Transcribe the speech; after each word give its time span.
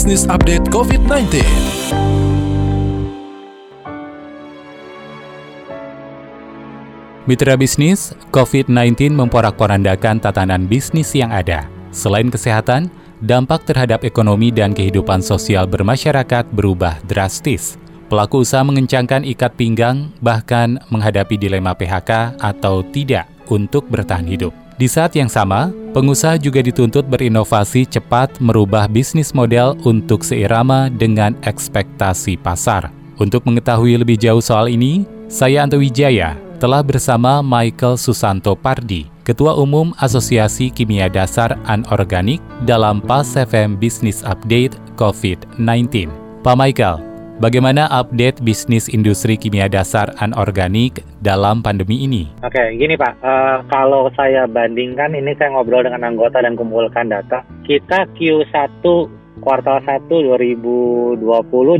Bisnis 0.00 0.24
Update 0.32 0.72
COVID-19. 0.72 1.44
Mitra 7.28 7.52
bisnis, 7.60 8.16
COVID-19 8.32 9.12
memporak-porandakan 9.12 10.24
tatanan 10.24 10.64
bisnis 10.64 11.12
yang 11.12 11.28
ada. 11.28 11.68
Selain 11.92 12.32
kesehatan, 12.32 12.88
dampak 13.20 13.68
terhadap 13.68 14.00
ekonomi 14.08 14.48
dan 14.48 14.72
kehidupan 14.72 15.20
sosial 15.20 15.68
bermasyarakat 15.68 16.48
berubah 16.48 16.96
drastis. 17.04 17.76
Pelaku 18.08 18.40
usaha 18.40 18.64
mengencangkan 18.64 19.20
ikat 19.28 19.52
pinggang, 19.52 20.16
bahkan 20.24 20.80
menghadapi 20.88 21.36
dilema 21.36 21.76
PHK 21.76 22.40
atau 22.40 22.80
tidak 22.88 23.28
untuk 23.52 23.84
bertahan 23.92 24.24
hidup. 24.24 24.69
Di 24.80 24.88
saat 24.88 25.12
yang 25.12 25.28
sama, 25.28 25.68
pengusaha 25.92 26.40
juga 26.40 26.64
dituntut 26.64 27.04
berinovasi 27.04 27.84
cepat 27.84 28.40
merubah 28.40 28.88
bisnis 28.88 29.36
model 29.36 29.76
untuk 29.84 30.24
seirama 30.24 30.88
dengan 30.88 31.36
ekspektasi 31.44 32.40
pasar. 32.40 32.88
Untuk 33.20 33.44
mengetahui 33.44 34.00
lebih 34.00 34.16
jauh 34.16 34.40
soal 34.40 34.72
ini, 34.72 35.04
saya 35.28 35.68
Anto 35.68 35.76
Wijaya 35.76 36.32
telah 36.56 36.80
bersama 36.80 37.44
Michael 37.44 38.00
Susanto 38.00 38.56
Pardi, 38.56 39.04
Ketua 39.20 39.52
Umum 39.60 39.92
Asosiasi 40.00 40.72
Kimia 40.72 41.12
Dasar 41.12 41.60
Anorganik 41.68 42.40
dalam 42.64 43.04
PAS 43.04 43.36
FM 43.36 43.76
Business 43.76 44.24
Update 44.24 44.80
COVID-19. 44.96 46.08
Pak 46.40 46.56
Michael, 46.56 47.09
Bagaimana 47.40 47.88
update 47.88 48.44
bisnis 48.44 48.84
industri 48.92 49.32
kimia 49.40 49.64
dasar 49.64 50.12
anorganik 50.20 51.00
dalam 51.24 51.64
pandemi 51.64 52.04
ini? 52.04 52.28
Oke, 52.44 52.76
gini 52.76 53.00
Pak, 53.00 53.16
uh, 53.24 53.64
kalau 53.72 54.12
saya 54.12 54.44
bandingkan 54.44 55.16
ini 55.16 55.32
saya 55.40 55.56
ngobrol 55.56 55.80
dengan 55.80 56.04
anggota 56.04 56.44
dan 56.44 56.52
kumpulkan 56.52 57.08
data, 57.08 57.40
kita 57.64 58.04
Q1 58.12 58.84
kuartal 59.40 59.80
1 59.82 60.06
2020 60.06 61.16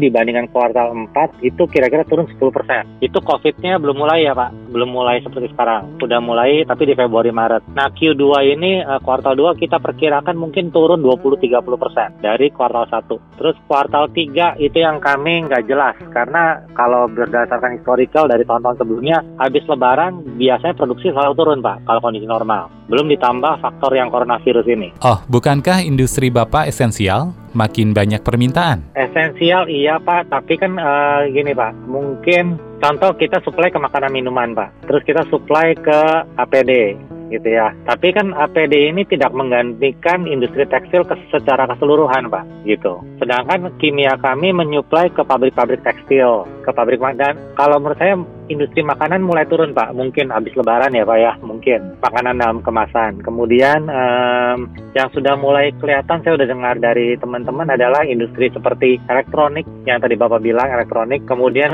dibandingkan 0.00 0.48
kuartal 0.50 0.96
4 1.12 1.44
itu 1.44 1.62
kira-kira 1.68 2.02
turun 2.08 2.26
10%. 2.26 3.04
Itu 3.04 3.20
COVID-nya 3.20 3.78
belum 3.78 3.96
mulai 4.00 4.26
ya 4.26 4.32
Pak, 4.34 4.72
belum 4.72 4.90
mulai 4.90 5.20
seperti 5.20 5.52
sekarang. 5.52 6.00
Sudah 6.00 6.18
mulai 6.18 6.64
tapi 6.64 6.88
di 6.88 6.94
Februari 6.96 7.30
Maret. 7.30 7.70
Nah 7.76 7.92
Q2 7.92 8.24
ini 8.56 8.80
uh, 8.82 8.98
kuartal 9.04 9.36
2 9.36 9.60
kita 9.60 9.78
perkirakan 9.78 10.34
mungkin 10.34 10.72
turun 10.72 11.04
20-30% 11.04 12.24
dari 12.24 12.48
kuartal 12.50 12.88
1. 12.88 13.38
Terus 13.38 13.56
kuartal 13.68 14.08
3 14.10 14.58
itu 14.58 14.78
yang 14.80 14.98
kami 14.98 15.46
nggak 15.46 15.68
jelas 15.68 15.94
karena 16.10 16.64
kalau 16.74 17.06
berdasarkan 17.06 17.76
historical 17.76 18.26
dari 18.26 18.42
tahun-tahun 18.48 18.80
sebelumnya 18.80 19.20
habis 19.36 19.62
lebaran 19.68 20.24
biasanya 20.40 20.74
produksi 20.74 21.12
selalu 21.12 21.32
turun 21.36 21.60
Pak 21.60 21.84
kalau 21.84 22.00
kondisi 22.00 22.24
normal. 22.24 22.79
Belum 22.90 23.06
ditambah 23.06 23.62
faktor 23.62 23.94
yang 23.94 24.10
coronavirus 24.10 24.66
ini. 24.66 24.90
Oh, 25.06 25.22
bukankah 25.30 25.86
industri 25.86 26.28
Bapak 26.28 26.66
esensial? 26.66 27.38
makin 27.54 27.90
banyak 27.90 28.22
permintaan. 28.22 28.94
Esensial 28.94 29.66
iya 29.66 29.98
Pak, 29.98 30.30
tapi 30.30 30.54
kan 30.54 30.78
uh, 30.78 31.26
gini 31.30 31.50
Pak, 31.50 31.74
mungkin 31.90 32.58
contoh 32.78 33.14
kita 33.18 33.42
supply 33.42 33.74
ke 33.74 33.78
makanan 33.78 34.14
minuman 34.14 34.54
Pak, 34.54 34.86
terus 34.86 35.02
kita 35.02 35.26
supply 35.28 35.74
ke 35.74 36.00
APD 36.38 36.94
gitu 37.30 37.46
ya. 37.46 37.70
Tapi 37.86 38.10
kan 38.10 38.34
APD 38.34 38.90
ini 38.90 39.06
tidak 39.06 39.30
menggantikan 39.30 40.26
industri 40.26 40.66
tekstil 40.66 41.06
ke, 41.06 41.14
secara 41.30 41.62
keseluruhan, 41.70 42.26
Pak, 42.26 42.66
gitu. 42.66 42.98
Sedangkan 43.22 43.70
kimia 43.78 44.18
kami 44.18 44.50
menyuplai 44.50 45.14
ke 45.14 45.22
pabrik-pabrik 45.22 45.80
tekstil, 45.86 46.44
ke 46.66 46.70
pabrik 46.74 46.98
dan 47.14 47.38
kalau 47.54 47.78
menurut 47.78 47.98
saya 48.02 48.18
industri 48.50 48.82
makanan 48.82 49.22
mulai 49.22 49.46
turun 49.46 49.70
Pak, 49.70 49.94
mungkin 49.94 50.34
habis 50.34 50.52
Lebaran 50.58 50.90
ya 50.90 51.06
Pak 51.06 51.18
ya, 51.22 51.32
mungkin 51.40 51.94
makanan 52.02 52.42
dalam 52.42 52.58
kemasan. 52.60 53.22
Kemudian 53.22 53.86
um, 53.86 54.66
yang 54.98 55.08
sudah 55.14 55.38
mulai 55.38 55.70
kelihatan 55.78 56.20
saya 56.20 56.34
sudah 56.34 56.48
dengar 56.50 56.74
dari 56.82 57.14
teman-teman 57.16 57.70
adalah 57.70 58.02
industri 58.02 58.50
seperti 58.50 58.98
elektronik 59.06 59.64
yang 59.86 60.02
tadi 60.02 60.18
Bapak 60.18 60.42
bilang 60.42 60.66
elektronik, 60.66 61.22
kemudian 61.30 61.70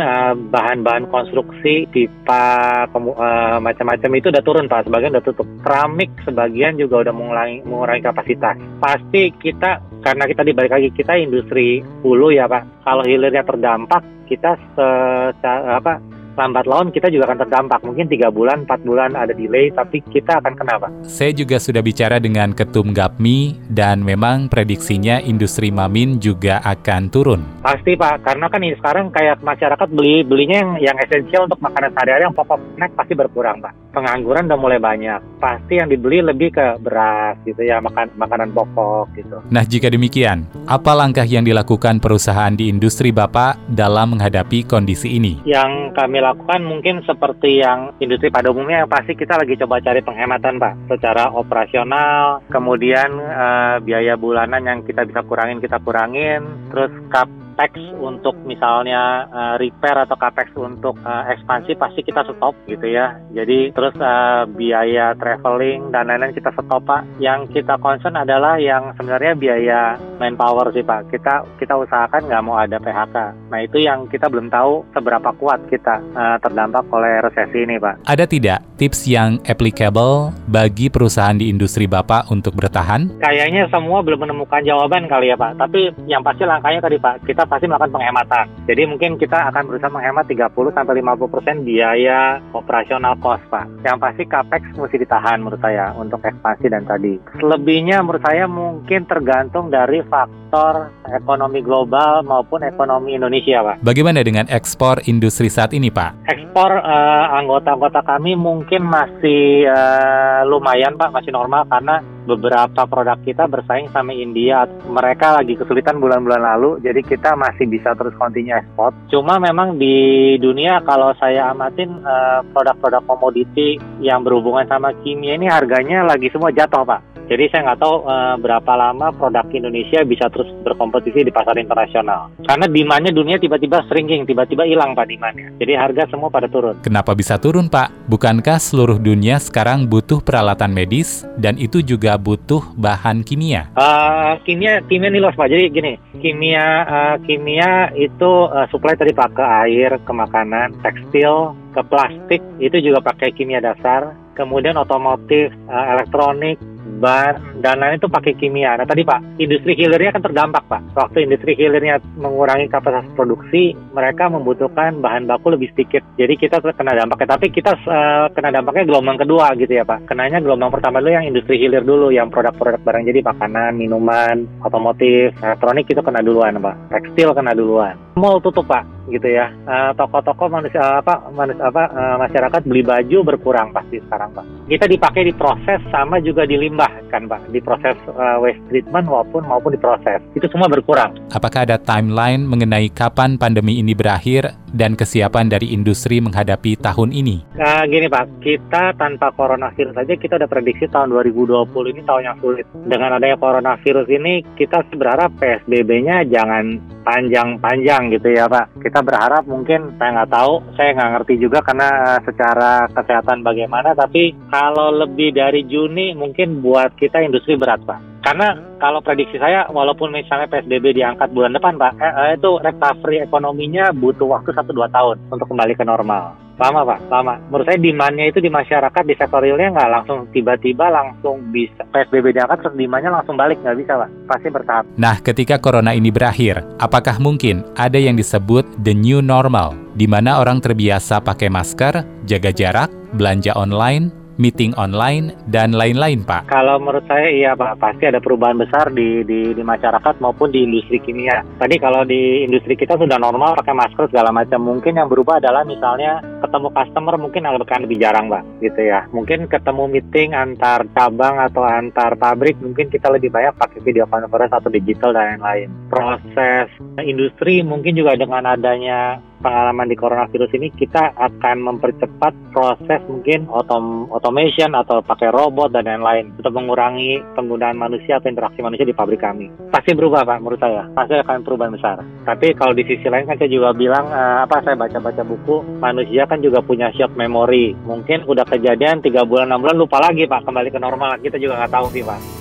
bahan-bahan 0.52 1.08
uh, 1.08 1.10
konstruksi 1.10 1.88
pipa 1.88 2.84
uh, 2.92 3.58
macam-macam 3.58 4.10
itu 4.20 4.28
udah 4.28 4.44
turun 4.44 4.68
Pak, 4.68 4.86
sebagian 4.86 5.16
udah 5.16 5.24
tutup. 5.24 5.48
Keramik 5.64 6.12
sebagian 6.28 6.76
juga 6.76 7.08
udah 7.08 7.14
mengurangi, 7.16 7.64
mengurangi 7.64 8.04
kapasitas. 8.04 8.60
Pasti 8.76 9.32
kita 9.32 9.80
karena 10.04 10.28
kita 10.28 10.46
dibalik 10.46 10.70
lagi 10.70 10.88
kita 10.92 11.16
industri 11.16 11.80
hulu 12.04 12.30
ya 12.30 12.46
Pak. 12.46 12.84
Kalau 12.84 13.02
hilirnya 13.02 13.42
terdampak 13.42 14.04
kita 14.26 14.58
secara 14.74 15.78
apa 15.78 15.98
lambat 16.36 16.68
laun 16.68 16.92
kita 16.92 17.08
juga 17.08 17.32
akan 17.32 17.38
terdampak. 17.42 17.80
Mungkin 17.82 18.06
tiga 18.12 18.28
bulan, 18.28 18.68
empat 18.68 18.84
bulan 18.84 19.16
ada 19.16 19.32
delay, 19.32 19.72
tapi 19.72 20.04
kita 20.04 20.38
akan 20.44 20.52
kena, 20.52 20.76
Pak. 20.76 20.90
Saya 21.08 21.32
juga 21.32 21.56
sudah 21.56 21.80
bicara 21.80 22.20
dengan 22.20 22.52
Ketum 22.52 22.92
Gapmi 22.92 23.56
dan 23.72 24.04
memang 24.04 24.52
prediksinya 24.52 25.18
industri 25.24 25.72
mamin 25.72 26.20
juga 26.20 26.60
akan 26.62 27.08
turun. 27.08 27.40
Pasti, 27.64 27.96
Pak. 27.96 28.22
Karena 28.22 28.46
kan 28.52 28.60
ini 28.60 28.76
sekarang 28.76 29.08
kayak 29.08 29.40
masyarakat 29.40 29.88
beli 29.88 30.20
belinya 30.22 30.60
yang, 30.60 30.72
yang 30.92 30.96
esensial 31.00 31.48
untuk 31.48 31.58
makanan 31.64 31.90
sehari-hari 31.96 32.22
yang 32.28 32.36
pokok 32.36 32.60
snack 32.76 32.92
pasti 32.92 33.12
berkurang, 33.16 33.64
Pak. 33.64 33.72
Pengangguran 33.96 34.44
udah 34.44 34.60
mulai 34.60 34.76
banyak. 34.76 35.40
Pasti 35.40 35.80
yang 35.80 35.88
dibeli 35.88 36.20
lebih 36.20 36.52
ke 36.52 36.76
beras 36.84 37.40
gitu 37.48 37.64
ya, 37.64 37.80
makan 37.80 38.12
makanan 38.20 38.52
pokok 38.52 39.08
gitu. 39.16 39.40
Nah, 39.48 39.64
jika 39.64 39.88
demikian, 39.88 40.44
apa 40.68 40.92
langkah 40.92 41.24
yang 41.24 41.48
dilakukan 41.48 41.96
perusahaan 41.96 42.52
di 42.52 42.68
industri 42.68 43.08
Bapak 43.08 43.56
dalam 43.72 44.12
menghadapi 44.12 44.68
kondisi 44.68 45.16
ini? 45.16 45.40
Yang 45.48 45.96
kami 45.96 46.20
lakukan 46.32 46.60
mungkin 46.66 47.06
seperti 47.06 47.62
yang 47.62 47.94
industri 48.02 48.34
pada 48.34 48.50
umumnya 48.50 48.82
yang 48.82 48.90
pasti 48.90 49.14
kita 49.14 49.38
lagi 49.38 49.54
coba 49.54 49.78
cari 49.78 50.00
penghematan 50.02 50.58
Pak. 50.58 50.74
Secara 50.90 51.30
operasional 51.30 52.42
kemudian 52.50 53.14
uh, 53.14 53.76
biaya 53.78 54.18
bulanan 54.18 54.62
yang 54.66 54.78
kita 54.82 55.06
bisa 55.06 55.22
kurangin 55.22 55.62
kita 55.62 55.78
kurangin. 55.78 56.42
Terus 56.74 56.90
kap 57.08 57.30
capex 57.56 57.80
untuk 57.96 58.36
misalnya 58.44 59.24
uh, 59.32 59.54
repair 59.56 59.96
atau 59.96 60.12
capex 60.20 60.52
untuk 60.60 60.92
uh, 61.00 61.24
ekspansi 61.32 61.72
pasti 61.80 62.04
kita 62.04 62.20
stop 62.28 62.52
gitu 62.68 62.84
ya. 62.84 63.16
Jadi 63.32 63.72
terus 63.72 63.96
uh, 63.96 64.44
biaya 64.44 65.16
traveling 65.16 65.88
dan 65.88 66.12
lain-lain 66.12 66.36
kita 66.36 66.52
stop 66.52 66.84
Pak. 66.84 67.08
Yang 67.16 67.56
kita 67.56 67.80
concern 67.80 68.20
adalah 68.20 68.60
yang 68.60 68.92
sebenarnya 69.00 69.32
biaya 69.32 69.96
manpower 70.20 70.68
sih 70.76 70.84
Pak. 70.84 71.08
Kita 71.08 71.48
kita 71.56 71.80
usahakan 71.80 72.28
nggak 72.28 72.44
mau 72.44 72.60
ada 72.60 72.76
PHK. 72.76 73.16
Nah 73.48 73.60
itu 73.64 73.80
yang 73.80 74.04
kita 74.12 74.28
belum 74.28 74.52
tahu 74.52 74.84
seberapa 74.92 75.32
kuat 75.40 75.64
kita 75.72 75.96
uh, 76.12 76.36
terdampak 76.44 76.84
oleh 76.92 77.24
resesi 77.24 77.64
ini 77.64 77.80
Pak. 77.80 78.04
Ada 78.04 78.28
tidak 78.28 78.60
tips 78.76 79.08
yang 79.08 79.40
applicable 79.48 80.36
bagi 80.44 80.92
perusahaan 80.92 81.32
di 81.40 81.48
industri 81.48 81.88
Bapak 81.88 82.28
untuk 82.28 82.52
bertahan? 82.52 83.16
Kayaknya 83.16 83.72
semua 83.72 84.04
belum 84.04 84.28
menemukan 84.28 84.60
jawaban 84.60 85.08
kali 85.08 85.32
ya 85.32 85.40
Pak. 85.40 85.56
Tapi 85.56 85.96
yang 86.04 86.20
pasti 86.20 86.44
langkahnya 86.44 86.84
tadi 86.84 87.00
Pak, 87.00 87.24
kita 87.24 87.45
pasti 87.46 87.66
melakukan 87.70 87.94
penghematan. 87.94 88.46
Jadi 88.66 88.82
mungkin 88.86 89.10
kita 89.16 89.50
akan 89.50 89.62
berusaha 89.70 89.90
menghemat 89.90 90.26
30 90.26 90.76
sampai 90.76 90.94
50% 91.02 91.66
biaya 91.66 92.42
operasional 92.52 93.14
cost, 93.22 93.42
Pak. 93.48 93.66
Yang 93.86 93.96
pasti 94.02 94.22
capex 94.26 94.62
mesti 94.74 94.96
ditahan 95.02 95.38
menurut 95.42 95.60
saya 95.62 95.94
untuk 95.94 96.20
ekspansi 96.22 96.66
dan 96.66 96.84
tadi. 96.84 97.18
Selebihnya 97.38 98.02
menurut 98.02 98.22
saya 98.22 98.44
mungkin 98.50 99.06
tergantung 99.06 99.70
dari 99.70 100.02
faktor 100.06 100.90
ekonomi 101.10 101.62
global 101.62 102.26
maupun 102.26 102.66
ekonomi 102.66 103.14
Indonesia, 103.14 103.62
Pak. 103.62 103.86
Bagaimana 103.86 104.26
dengan 104.26 104.50
ekspor 104.50 105.02
industri 105.06 105.46
saat 105.46 105.70
ini, 105.70 105.88
Pak? 105.88 106.26
Ekspor 106.26 106.70
uh, 106.82 107.26
anggota-anggota 107.38 108.02
kami 108.02 108.34
mungkin 108.34 108.86
masih 108.86 109.70
uh, 109.70 110.42
lumayan, 110.48 110.98
Pak, 110.98 111.14
masih 111.14 111.30
normal 111.30 111.66
karena 111.70 112.15
beberapa 112.26 112.84
produk 112.84 113.16
kita 113.22 113.46
bersaing 113.46 113.88
sama 113.94 114.12
India. 114.12 114.66
Mereka 114.84 115.38
lagi 115.38 115.54
kesulitan 115.54 116.02
bulan-bulan 116.02 116.42
lalu, 116.42 116.70
jadi 116.82 117.00
kita 117.00 117.38
masih 117.38 117.70
bisa 117.70 117.94
terus 117.94 118.12
continue 118.18 118.52
ekspor. 118.52 118.92
Cuma 119.08 119.38
memang 119.38 119.78
di 119.78 120.36
dunia 120.42 120.82
kalau 120.82 121.14
saya 121.16 121.54
amatin 121.54 122.02
uh, 122.02 122.42
produk-produk 122.50 123.06
komoditi 123.06 123.78
yang 124.02 124.26
berhubungan 124.26 124.66
sama 124.66 124.92
kimia 125.00 125.38
ini 125.38 125.46
harganya 125.46 126.02
lagi 126.04 126.28
semua 126.34 126.50
jatuh, 126.52 126.84
Pak. 126.84 127.15
Jadi 127.26 127.50
saya 127.50 127.66
nggak 127.66 127.80
tahu 127.82 127.96
uh, 128.06 128.38
berapa 128.38 128.72
lama 128.78 129.10
produk 129.10 129.42
Indonesia 129.50 130.06
bisa 130.06 130.30
terus 130.30 130.46
berkompetisi 130.62 131.26
di 131.26 131.32
pasar 131.34 131.58
internasional. 131.58 132.30
Karena 132.46 132.70
demandnya 132.70 133.10
dunia 133.10 133.36
tiba-tiba 133.42 133.82
shrinking, 133.90 134.22
tiba-tiba 134.30 134.62
hilang 134.62 134.94
Pak 134.94 135.10
demandnya. 135.10 135.50
Jadi 135.58 135.72
harga 135.74 136.06
semua 136.06 136.30
pada 136.30 136.46
turun. 136.46 136.78
Kenapa 136.86 137.18
bisa 137.18 137.34
turun 137.34 137.66
Pak? 137.66 138.06
Bukankah 138.06 138.62
seluruh 138.62 139.02
dunia 139.02 139.42
sekarang 139.42 139.90
butuh 139.90 140.22
peralatan 140.22 140.70
medis 140.70 141.26
dan 141.34 141.58
itu 141.58 141.82
juga 141.82 142.14
butuh 142.14 142.62
bahan 142.78 143.26
kimia? 143.26 143.74
Uh, 143.74 144.38
kimia, 144.46 144.78
kimia 144.86 145.10
nih 145.10 145.18
loh 145.18 145.34
Pak. 145.34 145.50
Jadi 145.50 145.64
gini, 145.74 145.92
kimia, 146.22 146.66
uh, 146.86 147.16
kimia 147.26 147.90
itu 147.98 148.30
uh, 148.46 148.70
supply 148.70 148.94
tadi 148.94 149.10
Pak 149.10 149.34
ke 149.34 149.44
air, 149.66 149.98
ke 149.98 150.12
makanan, 150.14 150.78
tekstil, 150.78 151.58
ke 151.74 151.82
plastik 151.90 152.40
itu 152.62 152.78
juga 152.78 153.02
pakai 153.02 153.34
kimia 153.34 153.58
dasar. 153.58 154.14
Kemudian 154.38 154.76
otomotif, 154.76 155.50
uh, 155.66 155.86
elektronik, 155.96 156.60
ban, 156.96 157.36
dan 157.60 157.80
lain 157.80 158.00
itu 158.00 158.08
pakai 158.08 158.32
kimia. 158.36 158.76
Nah 158.76 158.86
tadi 158.88 159.04
Pak, 159.04 159.40
industri 159.40 159.76
hilirnya 159.76 160.16
kan 160.16 160.24
terdampak 160.24 160.64
Pak. 160.66 160.82
Waktu 160.96 161.28
industri 161.28 161.52
hilirnya 161.54 162.00
mengurangi 162.16 162.66
kapasitas 162.72 163.08
produksi, 163.12 163.76
mereka 163.92 164.32
membutuhkan 164.32 165.00
bahan 165.00 165.28
baku 165.28 165.52
lebih 165.52 165.70
sedikit. 165.76 166.02
Jadi 166.16 166.34
kita 166.40 166.62
kena 166.62 166.96
dampaknya. 166.96 167.36
Tapi 167.36 167.46
kita 167.52 167.72
uh, 167.84 168.26
kena 168.32 168.50
dampaknya 168.54 168.88
gelombang 168.88 169.18
kedua 169.20 169.52
gitu 169.58 169.72
ya 169.76 169.84
Pak. 169.84 170.08
Kenanya 170.08 170.38
gelombang 170.40 170.72
pertama 170.72 171.02
dulu 171.02 171.12
yang 171.12 171.26
industri 171.28 171.60
hilir 171.60 171.82
dulu, 171.82 172.08
yang 172.14 172.32
produk-produk 172.32 172.80
barang 172.80 173.04
jadi 173.04 173.20
makanan, 173.26 173.76
minuman, 173.76 174.48
otomotif, 174.62 175.34
elektronik 175.42 175.90
itu 175.90 176.00
kena 176.00 176.24
duluan 176.24 176.56
Pak. 176.62 176.76
Tekstil 176.94 177.34
kena 177.34 177.52
duluan. 177.52 178.05
Mall 178.16 178.40
tutup 178.40 178.64
Pak 178.64 178.96
gitu 179.12 179.28
ya. 179.28 179.52
Uh, 179.68 179.92
toko-toko 179.92 180.48
manusia 180.48 180.80
apa 180.80 181.28
manusia 181.36 181.68
apa 181.68 181.84
uh, 181.92 182.16
masyarakat 182.16 182.64
beli 182.64 182.80
baju 182.80 183.18
berkurang 183.28 183.76
pasti 183.76 184.00
sekarang 184.08 184.32
Pak. 184.32 184.44
Kita 184.72 184.88
dipakai 184.88 185.28
di 185.28 185.36
proses 185.36 185.84
sama 185.92 186.16
juga 186.24 186.48
dilimbah 186.48 187.12
kan 187.12 187.28
Pak, 187.28 187.52
di 187.52 187.60
proses 187.60 187.92
uh, 188.16 188.40
waste 188.40 188.64
treatment 188.72 189.04
maupun 189.04 189.44
maupun 189.44 189.76
di 189.76 189.80
proses. 189.80 190.24
Itu 190.32 190.48
semua 190.48 190.72
berkurang. 190.72 191.12
Apakah 191.28 191.68
ada 191.68 191.76
timeline 191.76 192.48
mengenai 192.48 192.88
kapan 192.88 193.36
pandemi 193.36 193.84
ini 193.84 193.92
berakhir 193.92 194.56
dan 194.72 194.98
kesiapan 194.98 195.46
dari 195.50 195.70
industri 195.70 196.18
menghadapi 196.18 196.78
tahun 196.80 197.14
ini? 197.14 197.58
Nah, 197.58 197.86
gini 197.86 198.10
Pak, 198.10 198.42
kita 198.42 198.96
tanpa 198.98 199.30
coronavirus 199.34 199.94
saja 199.94 200.14
kita 200.18 200.38
udah 200.40 200.50
prediksi 200.50 200.86
tahun 200.90 201.12
2020 201.14 201.92
ini 201.92 202.00
tahun 202.02 202.22
yang 202.26 202.38
sulit. 202.42 202.66
Dengan 202.86 203.18
adanya 203.18 203.38
coronavirus 203.38 204.06
ini 204.10 204.42
kita 204.58 204.82
berharap 204.96 205.34
PSBB-nya 205.38 206.26
jangan 206.26 206.96
panjang-panjang 207.06 208.10
gitu 208.18 208.34
ya 208.34 208.50
Pak. 208.50 208.82
Kita 208.82 208.98
berharap 209.06 209.46
mungkin 209.46 209.94
saya 209.94 210.10
nggak 210.22 210.32
tahu, 210.34 210.54
saya 210.74 210.90
nggak 210.98 211.10
ngerti 211.14 211.34
juga 211.38 211.58
karena 211.62 212.18
secara 212.26 212.90
kesehatan 212.90 213.46
bagaimana. 213.46 213.94
Tapi 213.94 214.34
kalau 214.50 214.90
lebih 214.90 215.30
dari 215.30 215.62
Juni 215.62 216.18
mungkin 216.18 216.58
buat 216.58 216.98
kita 216.98 217.22
industri 217.22 217.54
berat 217.54 217.86
Pak. 217.86 218.15
Karena 218.26 218.58
kalau 218.82 218.98
prediksi 218.98 219.38
saya, 219.38 219.70
walaupun 219.70 220.10
misalnya 220.10 220.50
PSBB 220.50 220.98
diangkat 220.98 221.30
bulan 221.30 221.54
depan, 221.54 221.78
Pak, 221.78 221.94
eh, 222.02 222.10
eh, 222.10 222.30
itu 222.34 222.58
recovery 222.58 223.22
ekonominya 223.22 223.94
butuh 223.94 224.26
waktu 224.26 224.50
1-2 224.50 224.90
tahun 224.90 225.30
untuk 225.30 225.46
kembali 225.46 225.78
ke 225.78 225.86
normal. 225.86 226.34
Lama 226.58 226.82
Pak, 226.82 227.06
lama. 227.06 227.38
Menurut 227.46 227.68
saya 227.68 227.78
demandnya 227.78 228.26
itu 228.26 228.42
di 228.42 228.50
masyarakat, 228.50 229.02
di 229.06 229.14
sektor 229.14 229.44
realnya 229.44 229.76
nggak 229.76 229.90
langsung 229.92 230.26
tiba-tiba 230.34 230.90
langsung 230.90 231.52
bisa 231.54 231.86
PSBB 231.92 232.34
diangkat 232.34 232.66
terus 232.66 232.74
demandnya 232.74 233.14
langsung 233.14 233.38
balik, 233.38 233.62
nggak 233.62 233.78
bisa 233.78 233.92
Pak. 233.94 234.10
Pasti 234.26 234.48
bertahap. 234.50 234.84
Nah, 234.98 235.22
ketika 235.22 235.62
corona 235.62 235.94
ini 235.94 236.10
berakhir, 236.10 236.66
apakah 236.82 237.22
mungkin 237.22 237.62
ada 237.78 238.00
yang 238.00 238.18
disebut 238.18 238.66
the 238.82 238.90
new 238.90 239.22
normal, 239.22 239.78
di 239.94 240.10
mana 240.10 240.42
orang 240.42 240.58
terbiasa 240.58 241.22
pakai 241.22 241.46
masker, 241.46 242.02
jaga 242.26 242.50
jarak, 242.50 242.90
belanja 243.14 243.54
online, 243.54 244.25
meeting 244.36 244.72
online, 244.76 245.32
dan 245.48 245.72
lain-lain, 245.72 246.24
Pak? 246.24 246.48
Kalau 246.48 246.76
menurut 246.80 247.04
saya 247.08 247.28
iya, 247.28 247.52
Pak. 247.56 247.80
Pasti 247.80 248.04
ada 248.08 248.20
perubahan 248.20 248.60
besar 248.60 248.92
di, 248.92 249.24
di, 249.24 249.52
di 249.52 249.62
masyarakat 249.64 250.20
maupun 250.20 250.52
di 250.52 250.64
industri 250.64 251.00
kimia. 251.00 251.44
Tadi 251.56 251.76
kalau 251.80 252.04
di 252.04 252.44
industri 252.44 252.76
kita 252.76 252.96
sudah 252.96 253.16
normal 253.16 253.56
pakai 253.58 253.74
masker 253.74 254.12
segala 254.12 254.30
macam. 254.32 254.62
Mungkin 254.62 254.96
yang 254.96 255.08
berubah 255.08 255.40
adalah 255.40 255.64
misalnya 255.64 256.20
ketemu 256.44 256.68
customer 256.72 257.14
mungkin 257.16 257.42
akan 257.48 257.80
lebih 257.88 257.98
jarang, 258.00 258.28
Pak. 258.28 258.42
Gitu 258.60 258.80
ya. 258.86 259.08
Mungkin 259.10 259.48
ketemu 259.48 259.84
meeting 259.88 260.36
antar 260.36 260.84
cabang 260.92 261.40
atau 261.40 261.64
antar 261.64 262.14
pabrik 262.20 262.60
mungkin 262.60 262.92
kita 262.92 263.08
lebih 263.08 263.32
banyak 263.32 263.56
pakai 263.56 263.80
video 263.82 264.04
conference 264.06 264.52
atau 264.52 264.68
digital 264.68 265.16
dan 265.16 265.40
lain-lain. 265.40 265.68
Proses 265.88 266.68
industri 267.00 267.64
mungkin 267.64 267.96
juga 267.96 268.16
dengan 268.16 268.44
adanya 268.44 269.20
pengalaman 269.46 269.86
di 269.86 269.94
coronavirus 269.94 270.50
ini 270.58 270.74
kita 270.74 271.14
akan 271.14 271.56
mempercepat 271.62 272.34
proses 272.50 272.98
mungkin 273.06 273.46
otom 273.46 274.10
automation 274.10 274.74
atau 274.74 274.98
pakai 275.06 275.30
robot 275.30 275.70
dan 275.70 275.86
lain-lain 275.86 276.34
untuk 276.34 276.50
mengurangi 276.50 277.22
penggunaan 277.38 277.78
manusia 277.78 278.18
atau 278.18 278.26
interaksi 278.26 278.58
manusia 278.58 278.82
di 278.82 278.90
pabrik 278.90 279.22
kami. 279.22 279.46
Pasti 279.70 279.94
berubah 279.94 280.26
Pak 280.26 280.42
menurut 280.42 280.58
saya, 280.58 280.90
pasti 280.90 281.14
akan 281.14 281.46
perubahan 281.46 281.78
besar. 281.78 282.02
Tapi 282.26 282.58
kalau 282.58 282.74
di 282.74 282.82
sisi 282.82 283.06
lain 283.06 283.30
kan 283.30 283.38
saya 283.38 283.46
juga 283.46 283.70
bilang 283.70 284.10
uh, 284.10 284.42
apa 284.42 284.66
saya 284.66 284.74
baca-baca 284.74 285.22
buku 285.22 285.62
manusia 285.78 286.26
kan 286.26 286.42
juga 286.42 286.58
punya 286.58 286.90
shock 286.98 287.14
memory. 287.14 287.78
Mungkin 287.86 288.26
udah 288.26 288.42
kejadian 288.50 288.98
tiga 288.98 289.22
bulan 289.22 289.54
enam 289.54 289.62
bulan 289.62 289.78
lupa 289.78 290.02
lagi 290.02 290.26
Pak 290.26 290.42
kembali 290.42 290.74
ke 290.74 290.82
normal 290.82 291.22
kita 291.22 291.38
juga 291.38 291.62
nggak 291.62 291.74
tahu 291.78 291.86
sih 291.94 292.02
Pak. 292.02 292.35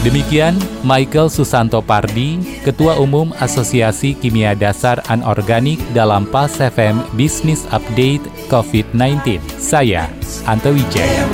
Demikian 0.00 0.56
Michael 0.80 1.28
Susanto 1.28 1.84
Pardi, 1.84 2.40
Ketua 2.64 2.96
Umum 2.96 3.36
Asosiasi 3.36 4.16
Kimia 4.16 4.56
Dasar 4.56 5.04
Anorganik 5.12 5.76
dalam 5.92 6.24
PAS 6.24 6.56
FM 6.56 7.04
Business 7.20 7.68
Update 7.68 8.24
COVID-19. 8.48 9.44
Saya, 9.60 10.08
Anto 10.48 10.72
Wijaya. 10.72 11.28